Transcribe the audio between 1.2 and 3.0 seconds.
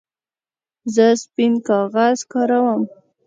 سپین کاغذ کاروم.